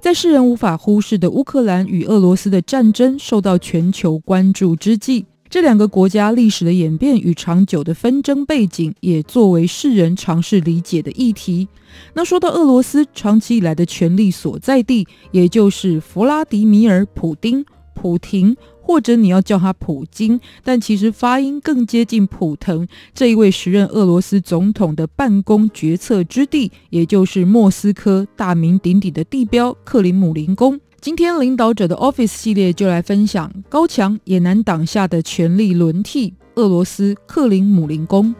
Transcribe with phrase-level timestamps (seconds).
[0.00, 11.66] 在世人无法忽视的乌克兰与俄罗斯的战争受到全球关注之际，这两个国家历史的演变与长久的纷争背景，也作为世人尝试理解的议题。
[12.14, 18.56] 那说到俄罗斯长期以来的权力所在地，也就是弗拉迪米尔·普丁、普廷。
[18.88, 22.88] 或者你要叫他普京，但其实发音更接近普腾。
[23.12, 30.80] 这一位时任俄罗斯总统的办公决策之地，也就是莫斯科大名鼎鼎的地标克林姆林宫。
[31.02, 38.34] 今天领导者的 Office 系列就来分享高墙也难挡下的权力轮替——俄罗斯克林姆林宫。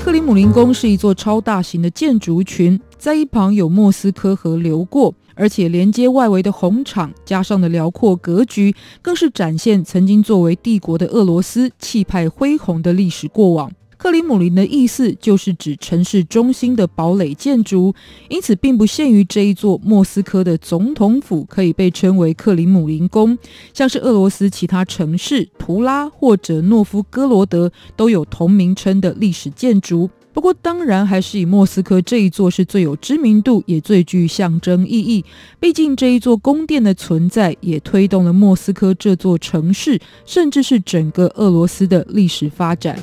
[0.00, 5.14] 克林姆林宫是一座超大型的建筑群，在一旁有莫斯科河流过。
[5.34, 13.72] 而且连接外围的红场，加上的辽阔格局，更是展现曾经作为帝国的俄罗斯气派恢宏的历史过往。
[13.96, 17.94] 克里姆林的意思就是指城市中心的堡垒建筑，
[18.28, 23.38] 因此并不限于这一座莫斯科的总统府可以被称为克里姆林宫，
[23.72, 30.10] 像是俄罗斯其他城市图拉或者诺夫哥罗德都有同名称的历史建筑。
[30.32, 35.22] 不过，当然还是以莫斯科这一座是最有知名度，也最具象征意义。
[35.60, 42.98] 毕竟这一座宫殿的存在，也推动了莫斯科这座城市，甚至是整个俄罗斯的历史发展。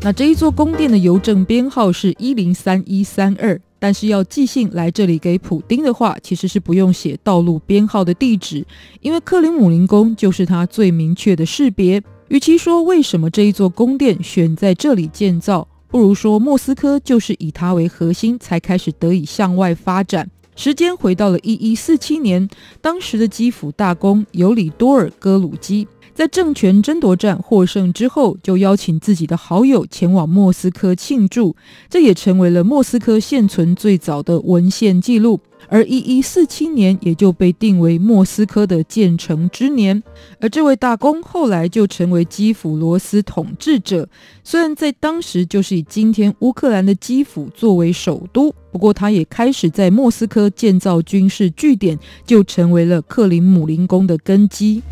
[0.00, 8.66] 那这一座宫殿的邮政编号是一零三一三二，但是要寄信来这里给普丁的话，其实是不用写道路编号的地址，
[9.02, 12.02] 因为克林姆林宫就是它最明确的识别。
[12.28, 20.28] 与其说为什么这一座宫殿选在这里建造，不如说莫斯科就是以它为核心才开始得以向外发展。
[20.56, 22.48] 时间回到了一一四七年，
[22.80, 31.54] 当时的基辅大公尤里多尔·戈鲁基在政权争夺战获胜之后，就邀请自己的好友前往莫斯科庆祝，
[31.90, 35.40] 这也成为了莫斯科现存最早的文献记录。
[35.68, 40.02] 而一一四七年也就被定为莫斯科的建成之年，
[40.40, 44.08] 而这位大公后来就成为基辅罗斯统治者。
[44.42, 54.82] 虽然在当时就是以今天乌克兰的基辅作为首都，不过他也开始在莫斯科建造军事据点，就成为了克林姆林宫的根基。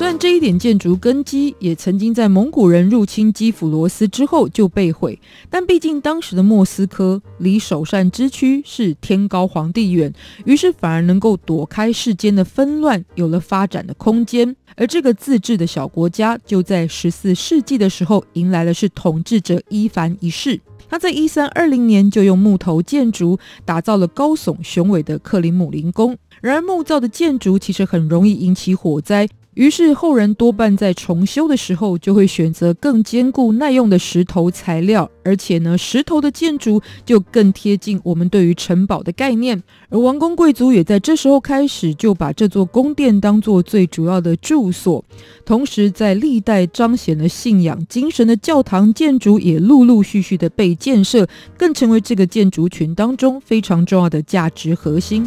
[0.00, 10.10] 虽然这一点建筑根基也曾经在蒙古人入侵基辅罗斯之后就被毁，但毕竟当时的莫斯科离首善之区是天高皇帝远，
[10.46, 14.56] 于是反而能够躲开世间的纷乱，有了发展的空间。
[14.74, 20.58] 而这个自治的小国家，就在十四世纪的时候迎来了是统治者伊凡一世，
[20.88, 26.16] 他在一三二零年就用木头建筑打造了高耸雄伟的克林姆林宫。
[26.40, 29.28] 然而木造的建筑其实很容易引起火灾。
[29.54, 39.60] 于是后人多半在重修的时候，就会选择更坚固耐用的石头材料，而且呢，石头的建筑就更贴近我们对于城堡的概念。
[39.88, 45.04] 而王公贵族也在这时候开始就把这座宫殿当作最主要的住所，
[45.44, 51.26] 同时在历代彰显了信仰精神的教堂建筑也陆陆续续的被建设，
[51.58, 55.24] 更成为这个建筑群当中非常重要的价值核心。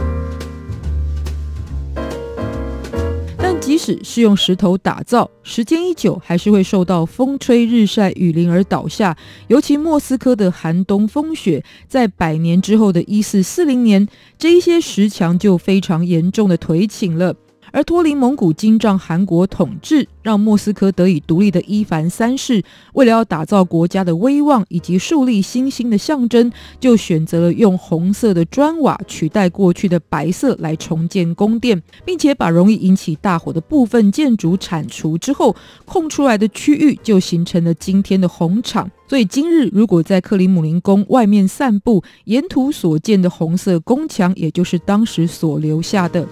[3.65, 9.17] 即使是用石头打造，时间一久，还是会受到风吹日晒雨淋而倒下。
[9.47, 14.05] 尤其莫斯科的寒冬风雪，在百年之后的一四四零年，
[14.37, 17.33] 这一些石墙就非常严重的颓倾了。
[17.73, 22.63] 而脱离蒙古金帐汗国统治，让莫斯科得以独立的伊凡三世，
[22.93, 35.55] 为了要打造国家的威望以及树立新兴的象征，就选择了用红色的砖瓦取代过去的白色来重建宫殿，并且把容易引起大火的部分建筑铲除之后，
[35.85, 38.91] 空出来的区域就形成了今天的红场。
[39.07, 46.27] 所以今日如果在克里姆林宫外面散步，沿途所见的红色宫墙，也就是当时所留下的。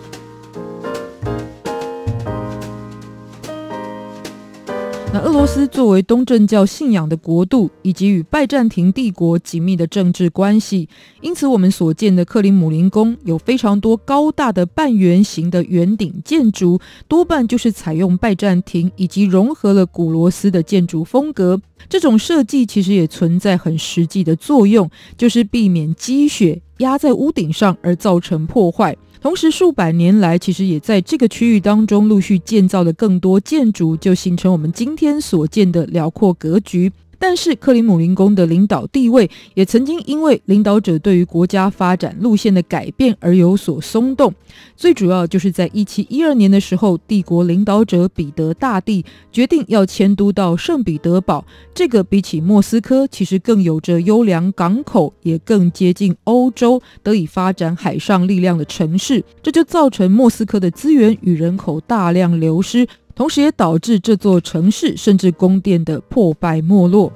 [5.14, 10.88] 那俄罗斯作为东正教信仰的国度，以及与拜占庭帝国紧密的政治关系，
[11.20, 16.80] 因此我们所见的克里姆林宫有非常多高大的半圆形的圆顶建筑，
[17.10, 21.62] 多半就是采用拜占庭以及融合了古罗斯的建筑风格。
[21.90, 28.96] 这种设计其实也存在很实际的作用，就是避免积雪压在屋顶上而造成破坏。
[29.22, 36.92] 同时，数百年来，其实也在这个区域当中陆续建造了更多建筑，就形成我们今天所见的辽阔格局。
[37.22, 44.34] 但是克里姆林宫的领导地位也曾经因为领导者对于国家发展路线的改变而有所松动。
[44.76, 51.46] 最主要就是在一七一二年的时候，帝国领导者彼得大帝决定要迁都到圣彼得堡，
[51.76, 59.24] 这个比起莫斯科其实更有着优良港口，也更接近欧洲，得以发展海上力量的城市。
[59.44, 62.88] 这就造成莫斯科的资源与人口大量流失。
[63.16, 67.12] 同时也导致这座城市甚至宫殿的破败没落。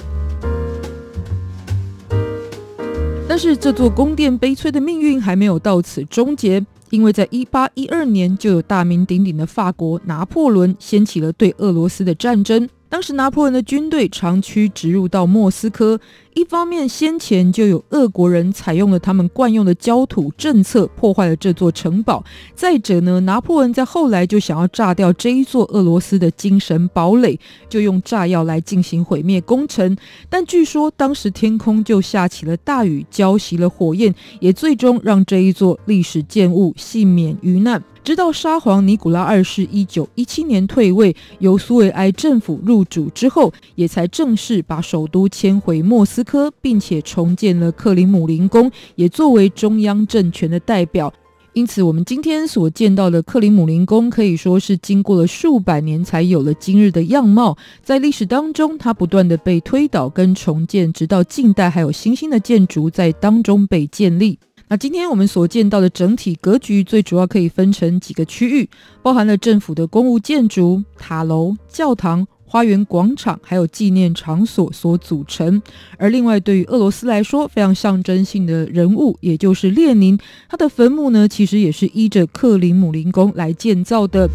[3.28, 12.70] 但是这座宫殿悲催的命运还没有到此终结，因为在一八一二年就有大名鼎鼎的法国拿破仑掀起了对俄罗斯的战争。
[12.88, 16.00] 当时拿破仑的军队长驱直入到莫斯科，
[16.36, 22.22] 一方面先前就有俄国人采用了他们惯用的焦土政策，破坏了这座城堡；
[22.54, 27.40] 再者呢，拿破仑在后来就想要炸掉这一座俄罗斯的精神堡垒，
[27.70, 29.96] 就用炸药来进行毁灭工程。
[30.30, 37.82] 但据说当时天空就下起了大雨，浇熄了火焰，也最终让这一座历史建物幸免于难。
[38.04, 51.14] 直到沙皇尼古拉二世一九一七年退位，由苏维埃政府入主之后，也才正式把首都迁回莫斯科，并且重建了克里姆林宫，也作为中央政权的代表。
[51.54, 57.58] 因此，我们今天所见到的克里姆林宫，可以说是经过了数百年才有了今日的样貌。
[57.82, 64.38] 在历史当中，它不断的被推倒跟重建，直到近代还有新兴的建筑在当中被建立。
[64.68, 68.68] 那今天我们所见到的整体格局，最主要可以分成几个区域，
[69.02, 75.62] 包含了政府的公务建筑、塔楼、教堂、花园广场，还有纪念场所所组成。
[75.98, 84.30] 而另外，对于俄罗斯来说，非常象征性的人物，也就是列宁，他的坟墓呢，其实也是依着克林姆林宫来建造的。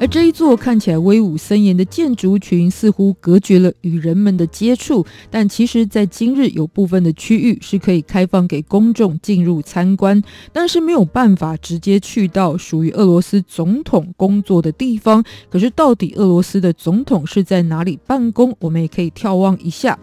[0.00, 10.22] 而这一座看起来威武森严的建筑群，似乎隔绝了与人们的接触，但其实，在今日有部分的区域是可以开放给公众进入参观，
[10.54, 15.22] 但是没有办法直接去到属于俄罗斯总统工作的地方。
[15.50, 18.56] 可是，到底俄罗斯的总统是在哪里办公？
[18.58, 19.98] 我们也可以眺望一下。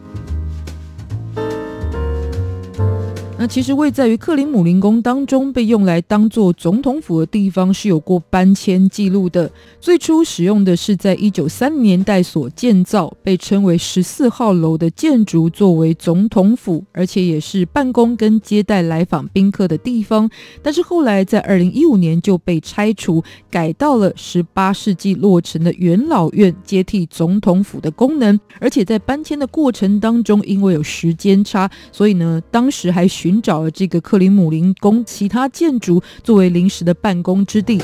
[3.50, 9.50] 其实位在于克里姆林宫当中，被用来当做总统府的地方是有过搬迁记录的。
[9.80, 20.30] 最初使用的是在一九三零年代所建造，被称为十四号楼的建筑作为总统府，而且也是办公跟接待来访宾客的地方。
[20.62, 28.38] 但是后来在二零一五年就被拆除，改到了十八世纪落成的元老院，接替总统府的功能。
[28.60, 37.82] 而且在搬迁的过程当中，因为有时间差，所以呢，当时还寻找了这个克里姆林宫其他建筑作为临时的办公之地。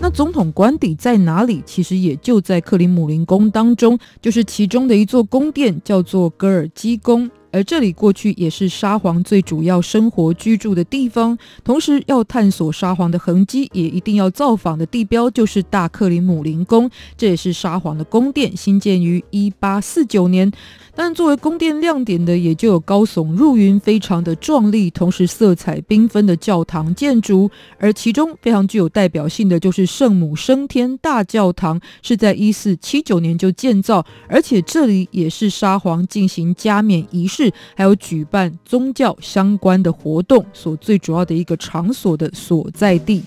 [0.00, 1.62] 那总统官邸在哪里？
[1.64, 7.30] 其实也就在克里姆林宫当中，就是其中的一座宫殿，叫做格尔基宫。
[7.54, 11.38] 而这里过去也是沙皇最主要生活居住的地方。
[11.62, 16.90] 同时，要探索沙皇的痕迹，也一定要造访的地标就是大克里姆林宫。
[17.16, 20.50] 这也是沙皇的宫殿，兴建于一八四九年。
[20.96, 27.50] 但作为宫殿亮点的，也就有高耸入云、非常的壮丽，同时色彩缤纷的教堂建筑。
[27.78, 37.43] 而其中非常具有代表性的就是圣母升天大教堂，是在一四七九年就建造，而且这里也是沙皇进行加冕仪式，
[37.74, 43.22] 还有举办宗教相关的活动所最主要的一个场所的所在地。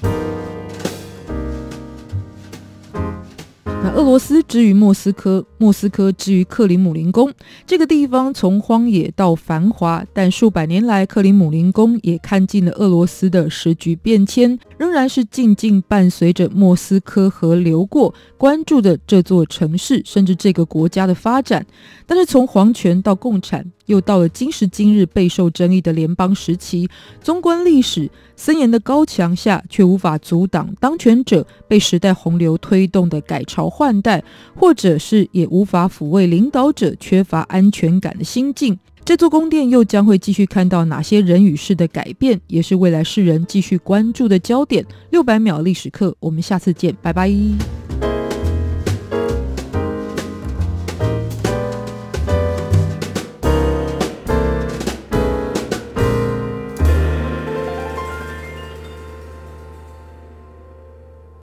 [3.83, 7.33] 那俄罗斯之于莫斯科，莫斯科之于克里姆林宫，
[7.65, 21.65] 这个地方从荒野到繁华，但数百年来，克里姆林宫也看尽了俄罗斯的时局变迁，仍然是静静伴随着莫斯科河流过，关注着这座城市甚至这个国家的发展。
[22.05, 26.87] 但是从皇权到共产，又到了今时今日备受争议的联邦时期，
[27.21, 34.23] 纵观历史，森严的高墙下却无法阻挡当权者被时代洪流推动的改朝换代，
[34.55, 38.77] 或者是也无法抚慰领导者缺乏安全感的心境。
[39.03, 44.85] 这座宫殿又将会继续看到哪些人与事的改变，也是未来世人继续关注的焦点。
[45.11, 47.31] 六百秒历史课，我们下次见，拜拜。